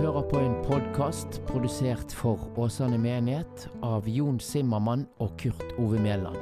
[0.00, 6.38] Hører på en podkast produsert for Åsane menighet av Jon Simmermann og Kurt Ove Mæland.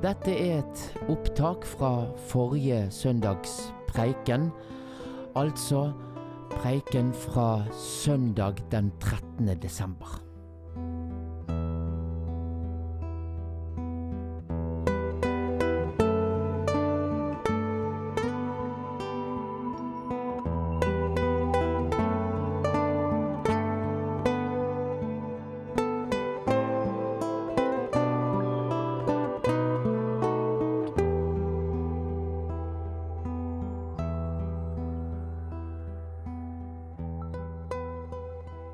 [0.00, 3.58] Dette er et opptak fra forrige søndags
[3.90, 4.48] preiken,
[5.36, 5.90] altså
[6.54, 9.52] preiken fra søndag den 13.
[9.60, 10.22] desember.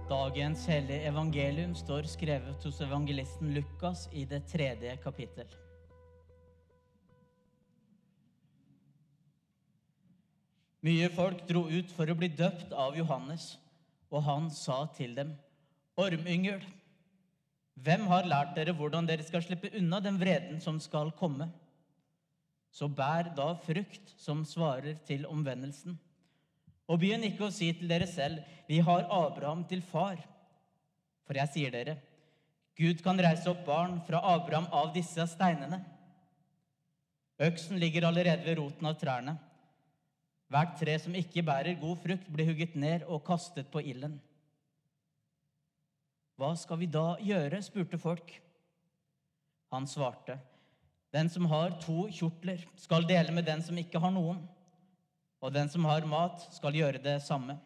[0.09, 5.50] Dagens hellige evangelium står skrevet hos evangelisten Lukas i det tredje kapittel.
[10.81, 13.50] Mye folk dro ut for å bli døpt av Johannes,
[14.09, 15.37] og han sa til dem,
[16.00, 16.65] Ormyngel,
[17.77, 21.50] hvem har lært dere hvordan dere skal slippe unna den vreden som skal komme?
[22.72, 26.00] Så bær da frukt som svarer til omvendelsen.
[26.89, 30.20] Og begynn ikke å si til dere selv, vi har Abraham til far.
[31.28, 31.98] For jeg sier dere,
[32.78, 35.83] Gud kan reise opp barn fra Abraham av disse steinene.
[37.42, 39.36] Øksen ligger allerede ved roten av trærne.
[40.48, 44.16] Hvert tre som ikke bærer god frukt, blir hugget ned og kastet på ilden.
[46.39, 47.61] Hva skal vi da gjøre?
[47.66, 48.31] spurte folk.
[49.75, 50.39] Han svarte,
[51.12, 54.41] den som har to kjortler, skal dele med den som ikke har noen
[55.39, 57.58] og den som har mat, skal gjøre det samme.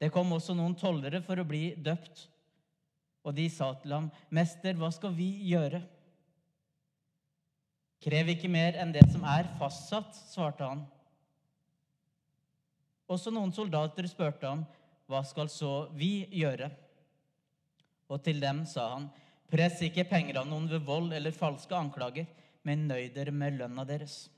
[0.00, 2.26] Det kom også noen tollere for å bli døpt,
[3.20, 5.82] og de sa til ham, Mester, hva skal vi gjøre?
[8.00, 10.86] Krev ikke mer enn det som er fastsatt, svarte han.
[13.10, 14.64] Også noen soldater spurte ham,
[15.10, 16.68] Hva skal så vi gjøre?
[18.06, 19.08] Og til dem sa han,
[19.50, 22.28] Press ikke penger av noen ved vold eller falske anklager,
[22.62, 24.28] men nøy dere med lønna deres.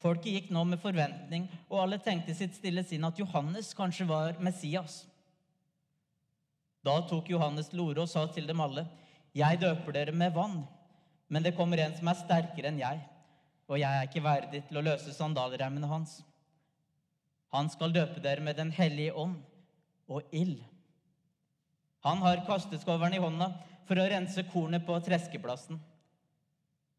[0.00, 4.38] Folket gikk nå med forventning, og alle tenkte sitt stille sinn at Johannes kanskje var
[4.40, 5.02] Messias.
[6.80, 8.86] Da tok Johannes til orde og sa til dem alle.:
[9.36, 10.62] Jeg døper dere med vann,
[11.28, 13.04] men det kommer en som er sterkere enn jeg,
[13.68, 16.22] og jeg er ikke verdig til å løse sandalremmene hans.
[17.52, 19.36] Han skal døpe dere med Den hellige ånd
[20.08, 20.62] og ild.
[22.00, 23.52] Han har kasteskoveren i hånda
[23.84, 25.76] for å rense kornet på treskeplassen.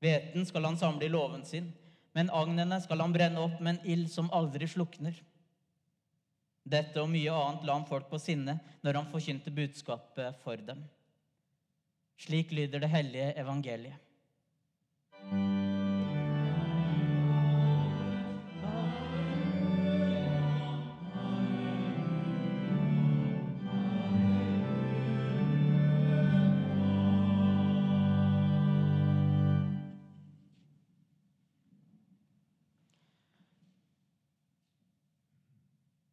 [0.02, 1.72] Hveten skal han samle i låven sin
[2.18, 5.16] men agnene skal han brenne opp med en ild som aldri slukner.
[6.62, 10.84] Dette og mye annet la han folk på sinne når han forkynte budskapet for dem.
[12.22, 13.98] Slik lyder det hellige evangeliet.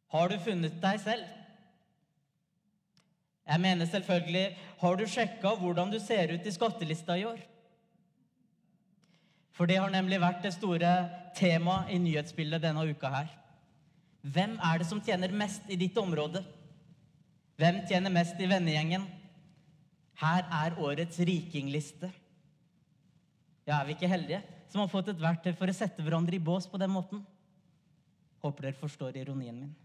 [0.09, 1.27] Har du funnet deg selv?
[3.49, 7.39] Jeg mener selvfølgelig Har du sjekka hvordan du ser ut i skattelista i år?
[9.57, 10.91] For det har nemlig vært det store
[11.35, 13.33] temaet i nyhetsbildet denne uka her.
[14.23, 16.45] Hvem er det som tjener mest i ditt område?
[17.59, 19.03] Hvem tjener mest i vennegjengen?
[20.19, 22.07] Her er årets rikingliste.
[23.67, 24.41] Ja, er vi ikke heldige
[24.71, 27.25] som har fått et verktøy for å sette hverandre i bås på den måten?
[28.39, 29.75] Håper dere forstår ironien min.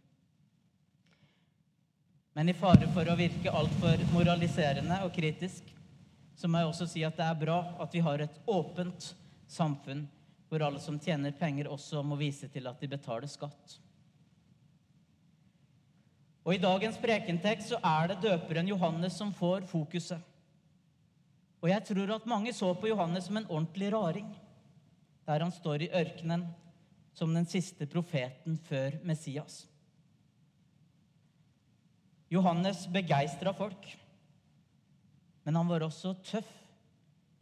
[2.35, 5.69] Men i fare for å virke altfor moraliserende og kritisk,
[6.35, 9.13] så må jeg også si at det er bra at vi har et åpent
[9.47, 10.03] samfunn
[10.51, 13.77] hvor alle som tjener penger, også må vise til at de betaler skatt.
[16.45, 20.21] Og I dagens prekentekst så er det døperen Johannes som får fokuset.
[21.65, 24.27] Og jeg tror at mange så på Johannes som en ordentlig raring,
[25.25, 26.45] der han står i ørkenen
[27.17, 29.63] som den siste profeten før Messias.
[32.35, 33.89] Johannes begeistra folk,
[35.45, 36.51] men han var også tøff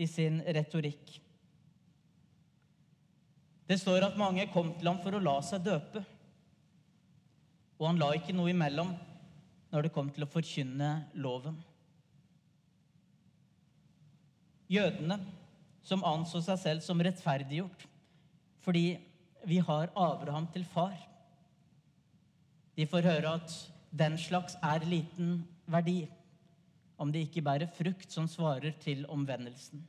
[0.01, 1.19] i sin retorikk.
[3.69, 6.03] Det står at mange kom til ham for å la seg døpe.
[7.79, 8.91] Og han la ikke noe imellom
[9.73, 10.91] når det kom til å forkynne
[11.25, 11.57] loven.
[14.73, 15.19] Jødene,
[15.83, 17.89] som anså seg selv som rettferdiggjort
[18.63, 18.85] fordi
[19.51, 20.95] vi har Abraham til far,
[22.79, 23.57] de får høre at
[23.93, 26.07] den slags er liten verdi
[27.03, 29.83] om det ikke bærer frukt som svarer til omvendelsen.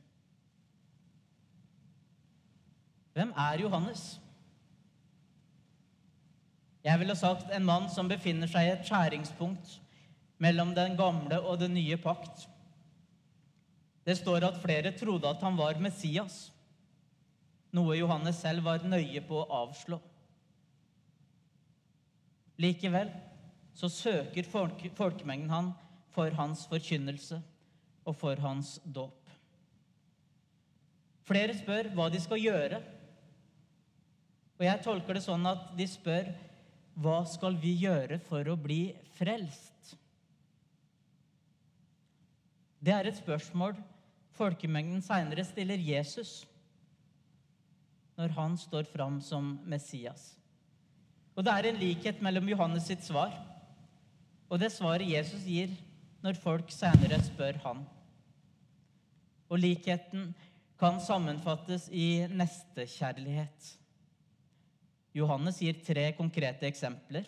[3.14, 4.20] Hvem er Johannes?
[6.84, 9.78] Jeg ville sagt en mann som befinner seg i et skjæringspunkt
[10.42, 12.48] mellom den gamle og den nye pakt.
[14.04, 16.50] Det står at flere trodde at han var Messias,
[17.72, 20.00] noe Johannes selv var nøye på å avslå.
[22.60, 23.08] Likevel
[23.74, 25.72] så søker folk, folkemengden han
[26.14, 27.40] for hans forkynnelse
[28.06, 29.18] og for hans dåp.
[31.24, 32.80] Flere spør hva de skal gjøre.
[34.60, 36.28] Og jeg tolker det sånn at de spør
[37.02, 39.96] hva skal vi gjøre for å bli frelst?
[42.84, 43.74] Det er et spørsmål
[44.36, 46.42] folkemengden seinere stiller Jesus
[48.18, 50.34] når han står fram som Messias.
[51.34, 53.32] Og det er en likhet mellom Johannes sitt svar
[54.54, 55.72] og det svaret Jesus gir
[56.22, 57.80] når folk senere spør han.
[59.50, 60.28] Og likheten
[60.78, 63.72] kan sammenfattes i nestekjærlighet.
[65.18, 67.26] Johannes gir tre konkrete eksempler.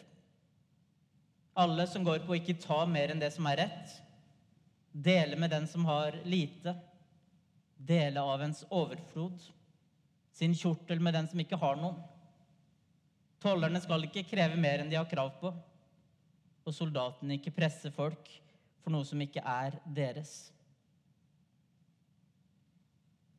[1.59, 4.01] Alle som går på å ikke ta mer enn det som er rett,
[4.93, 6.79] dele med den som har lite,
[7.77, 9.41] dele av ens overflod,
[10.37, 11.99] sin kjortel med den som ikke har noen.
[13.43, 15.51] Tollerne skal ikke kreve mer enn de har krav på,
[16.67, 18.29] og soldatene ikke presse folk
[18.83, 20.35] for noe som ikke er deres.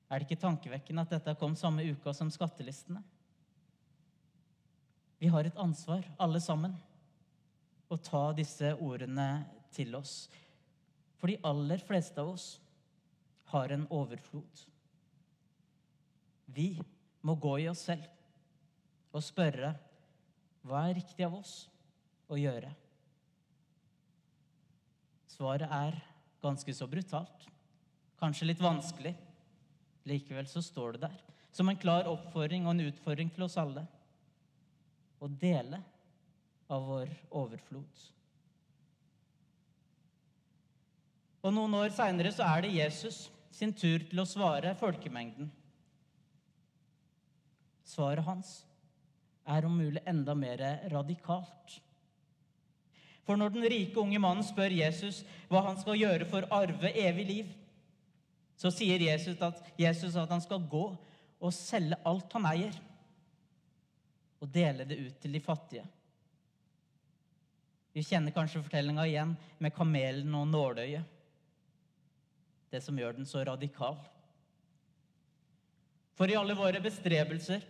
[0.08, 3.02] Er det ikke tankevekkende at dette kom samme uka som skattelistene?
[5.20, 6.76] Vi har et ansvar, alle sammen,
[7.90, 9.28] å ta disse ordene
[9.76, 10.28] til oss.
[11.18, 12.48] For de aller fleste av oss
[13.52, 14.64] har en overflod.
[16.54, 16.70] Vi
[17.26, 18.06] må gå i oss selv
[19.16, 19.74] og spørre
[20.68, 21.56] hva er riktig av oss
[22.32, 22.70] å gjøre.
[25.38, 25.98] Svaret er
[26.42, 27.46] ganske så brutalt,
[28.18, 29.14] kanskje litt vanskelig.
[30.10, 31.24] Likevel så står det der
[31.54, 33.84] som en klar oppfordring og en utfordring til oss alle
[35.22, 35.80] å dele
[36.70, 38.04] av vår overflod.
[41.46, 45.50] Og Noen år seinere så er det Jesus sin tur til å svare folkemengden.
[47.88, 48.52] Svaret hans
[49.48, 50.62] er om mulig enda mer
[50.92, 51.78] radikalt.
[53.28, 55.20] For når den rike unge mannen spør Jesus
[55.52, 57.50] hva han skal gjøre for å arve evig liv,
[58.58, 60.86] så sier Jesus at, Jesus at han skal gå
[61.38, 62.78] og selge alt han eier,
[64.42, 65.84] og dele det ut til de fattige.
[67.98, 71.16] Vi kjenner kanskje fortellinga igjen med kamelen og nåløyet.
[72.70, 73.98] Det som gjør den så radikal.
[76.18, 77.64] For i alle våre bestrebelser,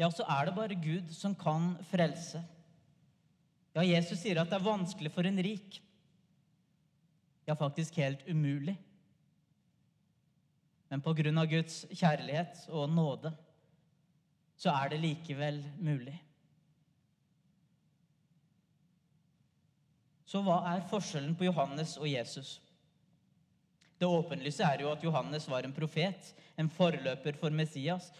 [0.00, 2.40] ja, så er det bare Gud som kan frelse.
[3.74, 5.80] Ja, Jesus sier at det er vanskelig for en rik.
[7.44, 8.76] Ja, faktisk helt umulig
[10.94, 13.32] men på grunn av Guds kjærlighet og nåde
[14.54, 16.14] så er det likevel mulig.
[20.30, 22.60] Så hva er forskjellen på Johannes og Jesus?
[23.98, 28.12] Det åpenlyse er jo at Johannes var en profet, en forløper for Messias,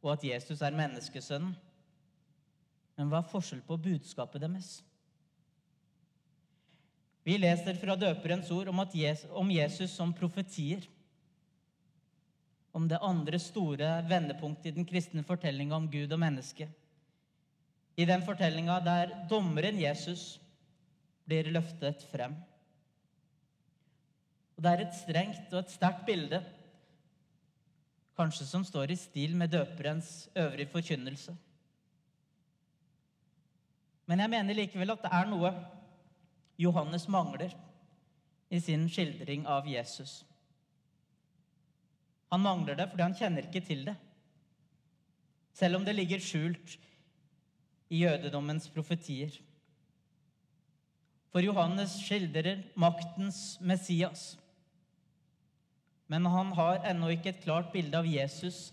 [0.00, 1.52] og at Jesus er menneskesønnen.
[2.96, 4.78] Men hva er forskjell på budskapet deres?
[7.24, 10.84] Vi leser fra døperens ord om, Jesus, om Jesus som profetier
[12.74, 16.68] om det andre store vendepunktet i den kristne fortellinga om Gud og mennesket.
[17.96, 20.40] I den fortellinga der dommeren Jesus
[21.24, 22.34] blir løftet frem.
[24.56, 26.42] Og Det er et strengt og et sterkt bilde,
[28.18, 31.34] kanskje som står i stil med døperens øvrige forkynnelse.
[34.06, 35.54] Men jeg mener likevel at det er noe
[36.56, 37.54] Johannes mangler
[38.48, 40.22] i sin skildring av Jesus.
[42.30, 43.94] Han mangler det fordi han kjenner ikke til det.
[45.54, 46.76] Selv om det ligger skjult
[47.94, 49.34] i jødedommens profetier.
[51.34, 54.34] For Johannes skildrer maktens Messias.
[56.06, 58.68] Men han har ennå ikke et klart bilde av Jesus,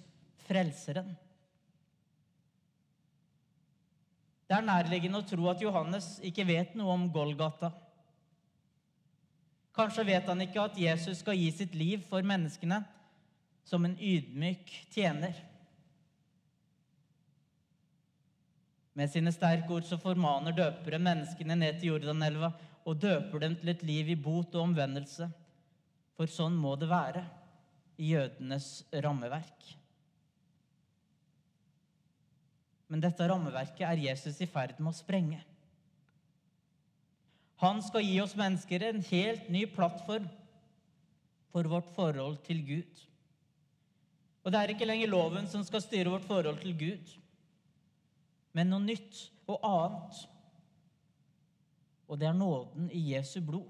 [0.45, 1.15] frelseren.
[4.51, 7.69] Det er nærliggende å tro at Johannes ikke vet noe om Golgata.
[9.71, 12.81] Kanskje vet han ikke at Jesus skal gi sitt liv for menneskene
[13.63, 15.39] som en ydmyk tjener.
[18.99, 22.51] Med sine sterke ord så formaner døperen menneskene ned til Jordanelva
[22.83, 25.31] og døper dem til et liv i bot og omvendelse.
[26.19, 27.23] For sånn må det være
[28.03, 29.77] i jødenes rammeverk.
[32.91, 35.39] Men dette rammeverket er Jesus i ferd med å sprenge.
[37.61, 40.25] Han skal gi oss mennesker en helt ny plattform
[41.53, 43.03] for vårt forhold til Gud.
[44.41, 47.17] Og det er ikke lenger loven som skal styre vårt forhold til Gud.
[48.51, 50.17] men noe nytt og annet.
[52.11, 53.69] Og det er nåden i Jesu blod.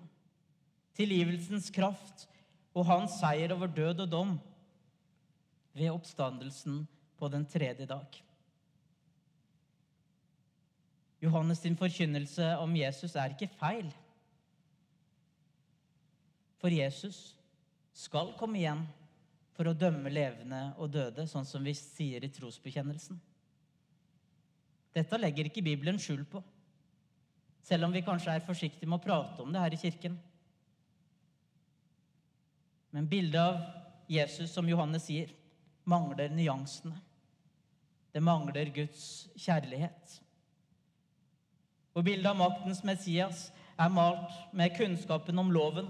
[0.98, 2.26] Tilgivelsens kraft
[2.74, 4.32] og hans seier over død og dom
[5.78, 6.82] ved oppstandelsen
[7.20, 8.10] på den tredje dag.
[11.22, 13.92] Johannes' sin forkynnelse om Jesus er ikke feil.
[16.62, 17.36] For Jesus
[17.94, 18.82] skal komme igjen
[19.58, 23.20] for å dømme levende og døde, sånn som vi sier i trosbekjennelsen.
[24.92, 26.42] Dette legger ikke Bibelen skjul på,
[27.64, 30.18] selv om vi kanskje er forsiktige med å prate om det her i kirken.
[32.92, 33.62] Men bildet av
[34.12, 35.30] Jesus, som Johannes sier,
[35.88, 36.98] mangler nyansene.
[38.12, 40.18] Det mangler Guds kjærlighet.
[41.94, 45.90] Og bildet av maktens Messias er malt med kunnskapen om loven,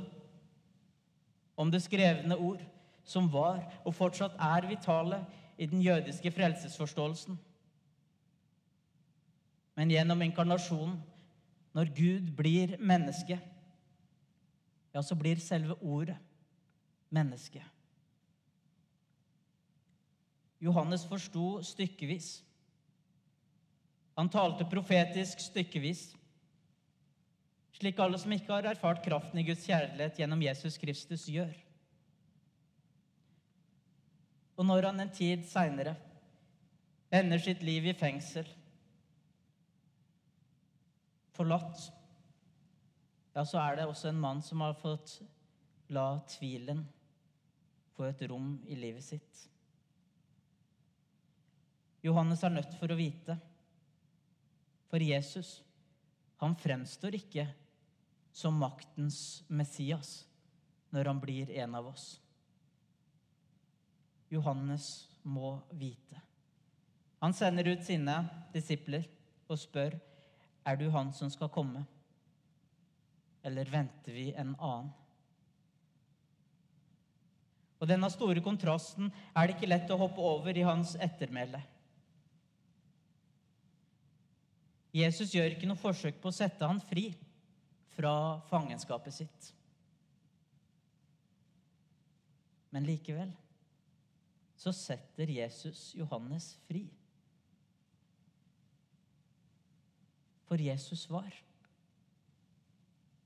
[1.58, 2.62] om det skrevne ord,
[3.04, 5.22] som var og fortsatt er vitale
[5.58, 7.38] i den jødiske frelsesforståelsen.
[9.76, 10.98] Men gjennom inkarnasjonen,
[11.74, 13.40] når Gud blir menneske,
[14.94, 16.18] ja, så blir selve ordet
[17.10, 17.64] menneske.
[20.62, 22.42] Johannes forsto stykkevis.
[24.22, 26.12] Han talte profetisk stykkevis,
[27.74, 31.56] slik alle som ikke har erfart kraften i Guds kjærlighet gjennom Jesus Kristus, gjør.
[34.62, 35.96] Og når han en tid seinere
[37.10, 38.46] ender sitt liv i fengsel,
[41.34, 41.90] forlatt,
[43.34, 45.18] ja, så er det også en mann som har fått
[45.90, 46.86] la tvilen
[47.98, 49.48] få et rom i livet sitt.
[52.06, 53.42] Johannes er nødt for å vite,
[54.92, 55.62] for Jesus,
[56.42, 57.46] han fremstår ikke
[58.36, 60.26] som maktens Messias
[60.92, 62.18] når han blir en av oss.
[64.32, 66.20] Johannes må vite.
[67.24, 68.18] Han sender ut sine
[68.52, 69.08] disipler
[69.48, 69.96] og spør
[70.68, 71.86] er du han som skal komme,
[73.48, 74.92] eller venter vi en annen?
[77.82, 81.64] Og Denne store kontrasten er det ikke lett å hoppe over i hans ettermæle.
[84.96, 87.12] Jesus gjør ikke noe forsøk på å sette han fri
[87.96, 88.14] fra
[88.50, 89.52] fangenskapet sitt.
[92.72, 93.32] Men likevel
[94.60, 96.84] så setter Jesus Johannes fri.
[100.48, 101.32] For Jesus var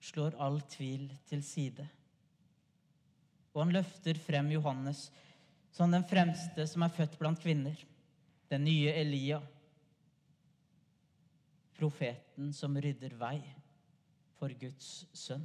[0.06, 1.86] slår all tvil til side.
[3.56, 5.08] Og han løfter frem Johannes
[5.76, 7.76] som den fremste som er født blant kvinner.
[8.52, 9.42] Den nye Elia.
[11.76, 13.40] Profeten som rydder vei
[14.40, 15.44] for Guds sønn.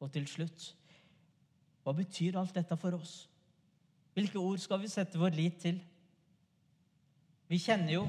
[0.00, 0.70] Og til slutt
[1.84, 3.24] hva betyr alt dette for oss?
[4.14, 5.80] Hvilke ord skal vi sette vår lit til?
[7.50, 8.04] Vi kjenner jo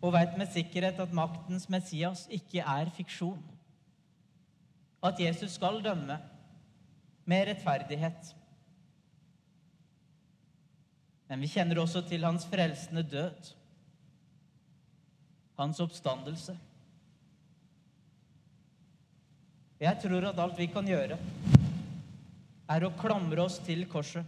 [0.00, 3.40] og veit med sikkerhet at maktens Messias ikke er fiksjon.
[5.04, 6.16] At Jesus skal dømme
[7.28, 8.32] med rettferdighet.
[11.30, 13.52] Men vi kjenner også til hans frelsende død,
[15.60, 16.56] hans oppstandelse.
[19.80, 21.18] Jeg tror at alt vi kan gjøre,
[22.70, 24.26] er å klamre oss til korset.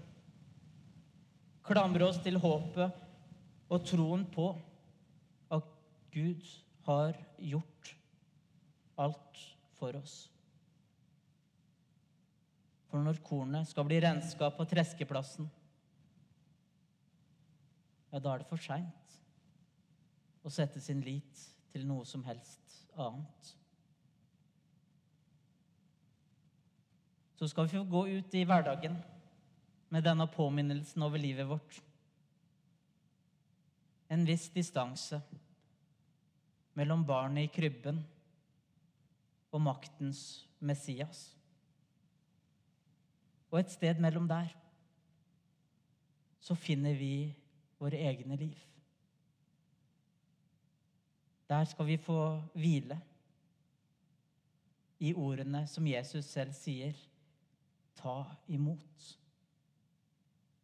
[1.67, 3.01] Klamre oss til håpet
[3.73, 4.47] og troen på
[5.53, 5.67] at
[6.15, 6.47] Gud
[6.87, 7.91] har gjort
[9.03, 9.43] alt
[9.81, 10.15] for oss.
[12.93, 15.51] For når kornet skal bli renska på treskeplassen,
[18.13, 19.19] ja, da er det for seint
[20.43, 21.43] å sette sin lit
[21.73, 23.53] til noe som helst annet.
[27.43, 28.95] så skal vi få gå ut i hverdagen
[29.91, 31.79] med denne påminnelsen over livet vårt.
[34.07, 35.19] En viss distanse
[36.79, 37.99] mellom barnet i krybben
[39.51, 40.21] og maktens
[40.63, 41.33] Messias.
[43.51, 44.55] Og et sted mellom der
[46.39, 47.35] så finner vi
[47.83, 48.59] våre egne liv.
[51.51, 52.19] Der skal vi få
[52.55, 53.01] hvile
[55.03, 56.95] i ordene som Jesus selv sier
[57.99, 59.09] ta imot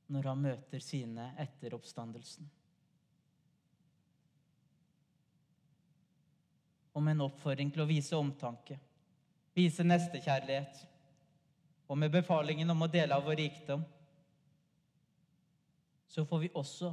[0.08, 2.46] når han møter sine etter oppstandelsen.
[6.94, 8.78] Og med en oppfordring til å vise omtanke,
[9.58, 10.80] vise nestekjærlighet,
[11.88, 13.84] og med befalingen om å dele av vår rikdom,
[16.08, 16.90] så får vi også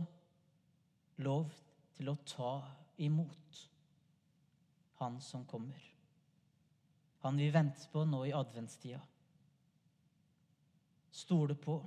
[1.23, 1.49] lov
[1.95, 2.53] til å ta
[2.97, 3.63] imot
[4.99, 5.81] Han som kommer.
[7.25, 9.01] Han vi venter på nå i adventstida
[11.15, 11.77] stole på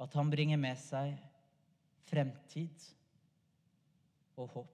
[0.00, 1.12] at han bringer med seg
[2.08, 2.86] fremtid
[4.40, 4.70] og håp.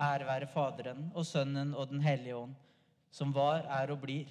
[0.00, 2.54] Ære være Faderen og Sønnen og Den hellige ånd,
[3.12, 4.30] som var, er og blir